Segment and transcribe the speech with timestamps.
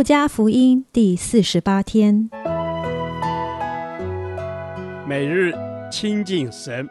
[0.00, 2.30] 路加福音第四十八天，
[5.06, 5.52] 每日
[5.92, 6.88] 亲近神，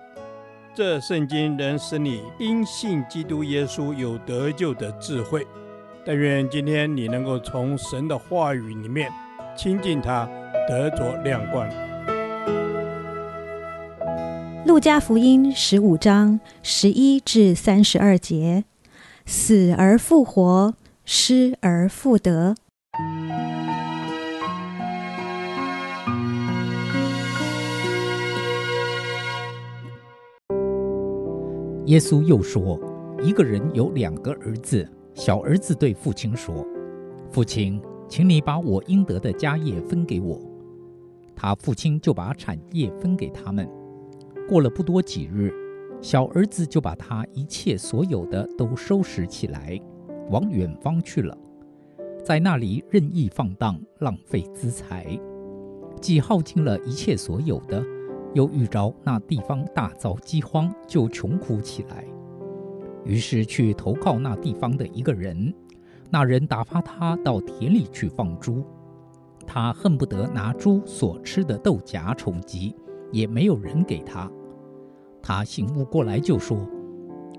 [0.76, 5.48] 这圣经能使你因信基督耶稣有得救的智慧。
[6.06, 9.12] 但愿今天你能够从神的话语里面
[9.58, 10.30] 亲近他，
[10.68, 11.68] 得着亮光。
[14.68, 18.66] 路加福音十五章十一至三十二节：
[19.26, 22.56] 死而复活，失而复得。
[31.90, 32.80] 耶稣又说
[33.20, 36.64] ：“一个人有两个儿子，小儿子对父亲说
[37.32, 40.40] ：‘父亲，请你把我应得的家业分给我。’
[41.36, 43.68] 他父亲就把产业分给他们。
[44.48, 45.52] 过了不多几日，
[46.00, 49.76] 小儿子就把他一切所有的都收拾起来，
[50.30, 51.36] 往远方去了，
[52.24, 55.20] 在那里任意放荡，浪费资财，
[56.00, 57.84] 既耗尽了一切所有的。”
[58.34, 62.06] 又遇着那地方大遭饥荒，就穷苦起来。
[63.04, 65.54] 于是去投靠那地方的一个人，
[66.10, 68.64] 那人打发他到田里去放猪。
[69.48, 72.76] 他恨不得拿猪所吃的豆荚充饥，
[73.12, 74.30] 也没有人给他。
[75.24, 76.58] 他醒悟过来，就说：“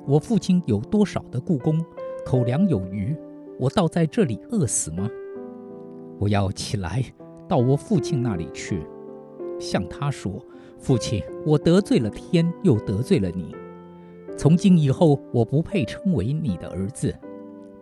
[0.09, 1.81] 我父亲有多少的雇工，
[2.27, 3.17] 口粮有余，
[3.61, 5.09] 我倒在这里饿死吗？
[6.19, 7.05] 我要起来
[7.49, 8.85] 到我父亲那里去，
[9.61, 10.45] 向他说。”
[10.81, 13.55] 父亲，我得罪了天，又得罪了你。
[14.35, 17.15] 从今以后，我不配称为你的儿子，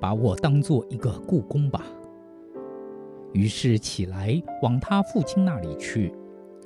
[0.00, 1.84] 把我当做一个雇工吧。
[3.32, 6.12] 于是起来往他父亲那里去，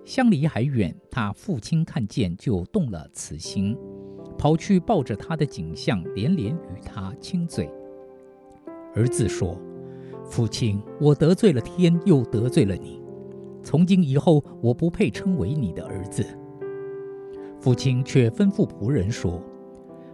[0.07, 3.77] 相离还远，他父亲看见就动了慈心，
[4.39, 7.69] 跑去抱着他的颈项，连连与他亲嘴。
[8.95, 9.61] 儿子说
[10.25, 13.02] ：“父亲，我得罪了天，又得罪了你。”
[13.63, 16.25] 从今以后，我不配称为你的儿子。
[17.61, 19.41] 父亲却吩咐仆人说：“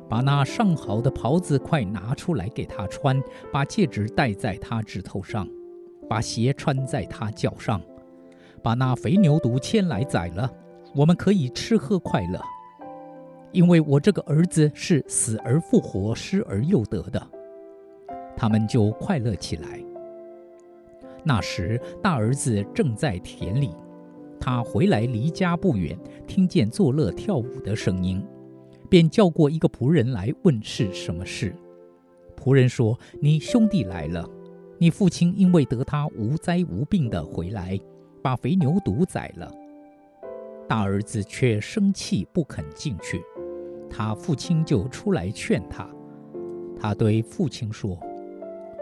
[0.09, 5.49] 把那上好的袍子快拿出来给他穿，把戒指戴在他指头上，
[6.09, 7.81] 把鞋穿在他脚上，
[8.63, 10.51] 把那肥牛犊牵来宰了，
[10.95, 12.39] 我们可以吃喝快乐。
[13.51, 17.27] 因为我这个儿子是死而复活、失而又得的。”
[18.37, 19.83] 他们就快乐起来。
[21.25, 23.71] 那时，大儿子正在田里，
[24.41, 28.25] 他回来离家不远，听见作乐跳舞的声音，
[28.89, 31.55] 便叫过一个仆人来问是什么事。
[32.37, 34.27] 仆人说：“你兄弟来了，
[34.79, 37.79] 你父亲因为得他无灾无病的回来，
[38.23, 39.53] 把肥牛犊宰了。”
[40.69, 43.21] 大儿子却生气不肯进去，
[43.91, 45.89] 他父亲就出来劝他。
[46.81, 47.99] 他对父亲说：“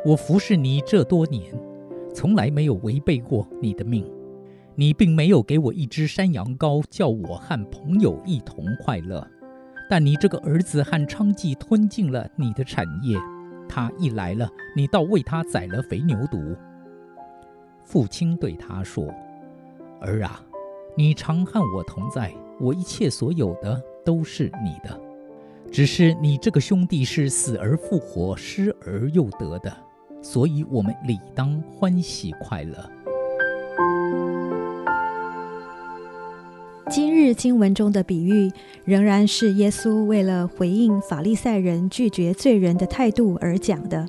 [0.04, 1.42] 我服侍你这多年。”
[2.16, 4.10] 从来没有违背过你的命，
[4.74, 9.22] 你并没有给我一只山羊羔，叫我和朋友一同快乐。
[9.90, 13.18] 但你这个儿子和娼妓吞尽了你的产业，
[13.68, 16.56] 他一来了，你倒为他宰了肥牛犊。
[17.84, 19.12] 父亲对他说
[20.00, 20.42] ：“儿啊，
[20.96, 24.98] 你常和我同在，我一切所有的都是你的。
[25.70, 29.70] 只是你这个兄弟是死而复活，失而又得的。”
[30.28, 32.90] 所以，我们理当欢喜快乐。
[36.90, 38.50] 今日经文中的比喻，
[38.84, 44.08] 仍然是耶稣为了回应法利赛人拒绝罪人的态度而讲的。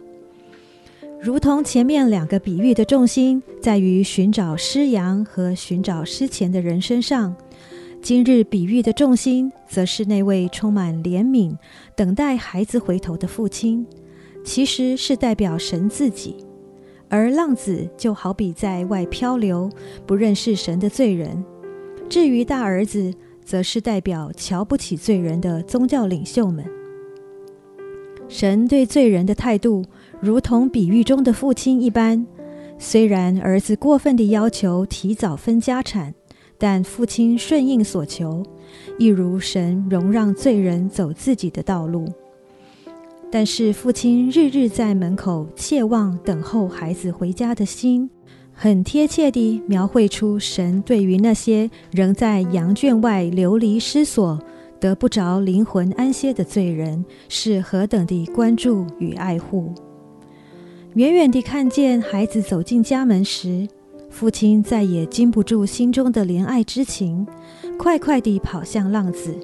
[1.21, 7.35] 如同前面两个比喻的重心在于寻找失羊和寻找失钱的人身上，
[8.01, 11.55] 今日比喻的重心则是那位充满怜悯、
[11.95, 13.85] 等待孩子回头的父亲。
[14.47, 16.37] 其实是代表神自己，
[17.09, 19.69] 而浪子就好比在外漂流、
[20.05, 21.43] 不认识神的罪人。
[22.07, 23.13] 至于大儿子，
[23.43, 26.63] 则是代表瞧不起罪人的宗教领袖们。
[28.29, 29.83] 神对罪人的态度，
[30.21, 32.25] 如同比喻中的父亲一般。
[32.79, 36.15] 虽然儿子过分地要求提早分家产，
[36.57, 38.41] 但父亲顺应所求，
[38.97, 42.07] 一如神容让罪人走自己的道路。
[43.29, 48.09] 但是父亲日日在门口切望等候孩子回家的心，
[48.53, 54.39] 很贴切地描绘出神对于那些仍在羊圈外流离失所、
[54.79, 59.73] 得不着灵魂安歇的罪人是何等的关注与爱护。
[60.93, 63.67] 远远地看见孩子走进家门时，
[64.09, 67.27] 父亲再也禁不住心中的怜爱之情，
[67.77, 69.35] 快快地跑向浪子。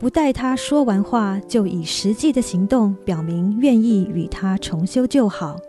[0.00, 5.60] 不待他说完话，就以实际的行动表明愿意与他重修旧好。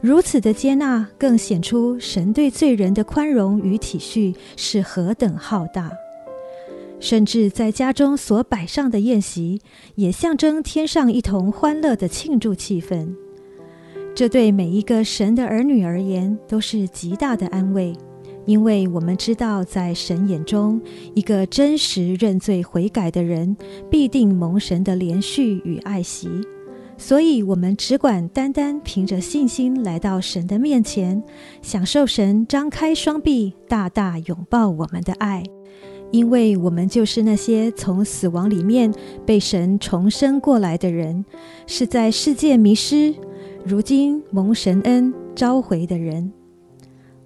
[0.00, 5.92] 如此的接纳，更显出神对罪人的宽容与体恤是何等浩大。
[7.00, 9.60] 甚至在家中所摆上的宴席，
[9.94, 13.14] 也象征天上一同欢乐的庆祝气氛。
[14.14, 17.94] 这对每一个神的儿女而言，都是极大的安慰。
[18.50, 20.80] 因为我们知道，在神眼中，
[21.14, 23.56] 一个真实认罪悔改的人，
[23.88, 26.28] 必定蒙神的怜恤与爱惜。
[26.98, 31.22] 所以，我们只管单单凭着信心来到神的面前，
[31.62, 35.44] 享受神张开双臂，大大拥抱我们的爱。
[36.10, 38.92] 因为我们就是那些从死亡里面
[39.24, 41.24] 被神重生过来的人，
[41.68, 43.14] 是在世界迷失，
[43.64, 46.32] 如今蒙神恩召回的人。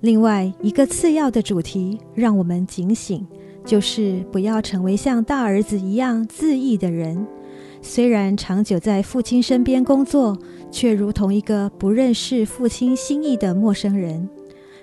[0.04, 3.26] 另外一个次要的主题，让我们警醒，
[3.64, 7.26] 就是不要成为像大儿子一样自意的人。
[7.80, 10.36] 虽然长久在父亲身边工作，
[10.70, 14.28] 却如同一个不认识父亲心意的陌生人。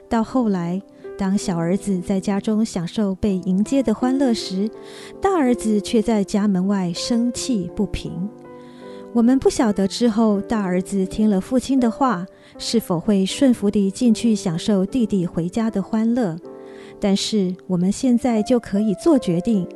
[0.09, 0.81] 到后来，
[1.19, 4.67] 当小儿子在家中享受被迎接的欢乐时，
[5.21, 8.27] 大儿子却在家门外生气不平。
[9.13, 12.25] 我们不晓得之后，大儿子听了父亲的话，
[12.57, 16.37] 是否会顺服地进去享受弟弟回家的欢乐。
[16.99, 19.67] 但是我们现在就可以做决定，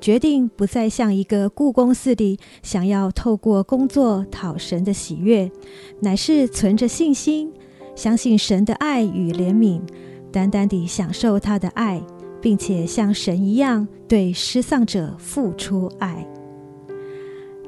[0.00, 5.50] 决定不再像一个雇工似的想要透过工作讨神的喜悦，
[6.00, 7.52] 乃是存着信心，
[7.94, 9.80] 相信神的爱与怜悯，
[10.32, 12.02] 单单地享受他的爱，
[12.40, 16.26] 并且像神一样对失丧者付出爱。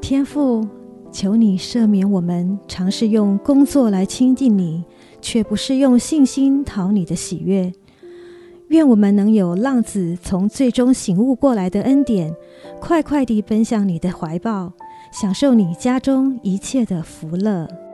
[0.00, 0.66] 天父。
[1.10, 4.84] 求你赦免我们，尝试用工作来亲近你，
[5.20, 7.72] 却不是用信心讨你的喜悦。
[8.68, 12.34] 愿我们能有浪子从最终醒悟过来的恩典，
[12.80, 14.72] 快快地奔向你的怀抱，
[15.12, 17.85] 享受你家中一切的福乐。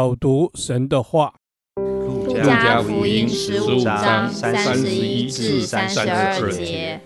[0.00, 1.34] 导读神的话，
[2.24, 7.02] 《路加福音》十五章三十一至三十二节。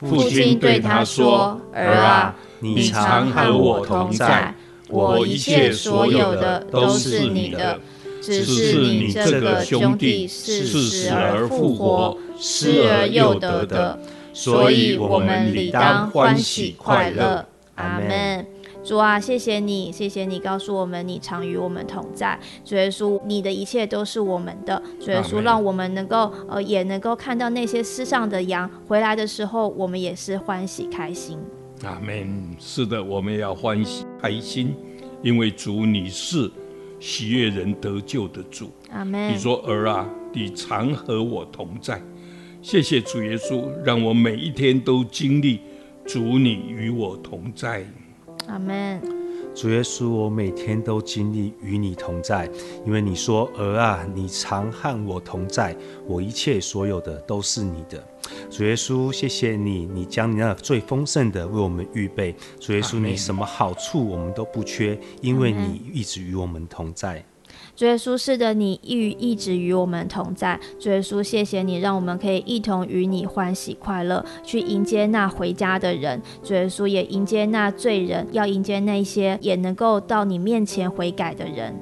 [0.00, 4.56] 父亲对他说：“儿啊，你常和我同在，
[4.88, 7.78] 我一切所有的都是你的。
[8.20, 14.00] 只是你这个兄弟是死而复活，失而又得的，
[14.32, 17.46] 所以我们理当欢喜快乐。”
[17.76, 18.44] 阿门。
[18.84, 22.38] 主啊，谢谢你，谢谢你告诉我们，你常与我们同在。
[22.64, 24.82] 主耶稣，你的一切都是我们的。
[25.00, 31.38] 主耶稣，让我们能够呃，也能够看到那些失上的羊回来的时候，我们也是欢喜开心。
[31.84, 32.56] 阿门。
[32.58, 34.74] 是的，我们要欢喜开心，
[35.22, 36.50] 因为主你是
[36.98, 38.72] 喜悦人得救的主。
[38.90, 39.32] 阿门。
[39.32, 42.02] 你说儿啊，你常和我同在。
[42.60, 45.60] 谢谢主耶稣，让我每一天都经历
[46.04, 47.86] 主你与我同在。
[48.52, 49.00] 阿门，
[49.54, 52.46] 主耶稣，我每天都经历与你同在，
[52.84, 55.74] 因为你说儿啊，你常和我同在，
[56.06, 58.06] 我一切所有的都是你的。
[58.50, 62.34] 主耶稣，谢谢你，你将你那最丰盛的为我们预备。
[62.60, 67.24] 主耶稣，你什么好处我们都不缺，因为你一直与我们同在。
[67.74, 70.60] 主耶稣，是的，你与一直与我们同在。
[70.78, 76.20] 主耶稣，谢谢你，让我们可以一同与你欢喜快乐，去迎接那回家的人。
[76.42, 81.74] 主耶稣也迎接那罪人，要迎接那些也能够到你面前悔改的人。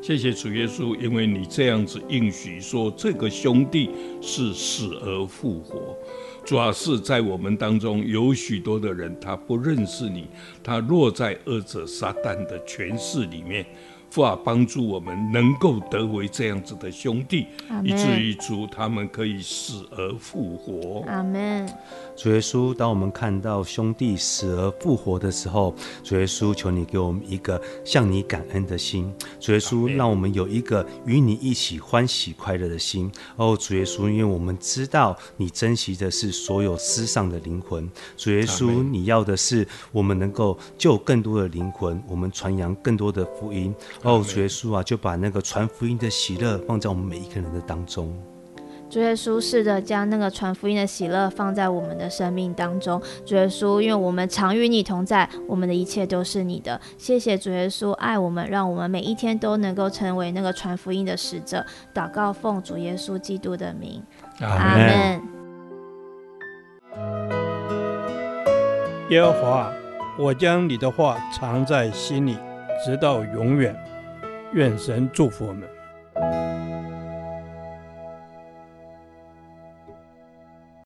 [0.00, 3.90] 谢谢主耶稣，因为你这样子应许说，这个兄弟
[4.20, 5.96] 是死而复活。
[6.44, 10.28] 主要是在我们当中有许多的人，他不认识你，
[10.62, 13.66] 他落在恶者撒旦的权势里面。
[14.12, 17.46] 父啊，帮助我们能够得为这样子的兄弟，
[17.82, 21.02] 以至于主他们可以死而复活。
[21.08, 21.66] 阿门。
[22.14, 29.10] 主耶稣，当我们看到兄弟死而复活的时候，主耶稣，求你给我们一个向你感恩的心。
[29.40, 33.10] 主耶稣，让我们有一个与你一起欢喜快乐的心。
[33.36, 37.90] 哦，主耶稣，因为我们知道你珍惜的是所有失丧的灵魂。
[38.18, 43.74] 主耶稣，你要的是我们能够救更多的灵魂，我们传扬更多的福音。
[44.02, 48.12] 哦，主耶稣啊，就把那个传福音的喜乐放在我们每一个人的当中。
[48.90, 53.00] 主耶稣，试着，将那个传福音的喜乐放在我们的生命当中。
[53.24, 56.78] 主耶稣，因为我们常与你同在，我们的一切都是你的。
[56.98, 61.64] 谢谢主耶稣爱我们，让我们每一天都能够成为那个传福音的使者。
[61.94, 64.02] 祷告奉主耶稣基督的名，
[64.40, 65.22] 阿门。
[69.10, 69.72] 耶和华，
[70.18, 72.36] 我将你的话藏在心里。
[72.84, 73.76] 直到永远，
[74.52, 75.81] 愿神祝福我们。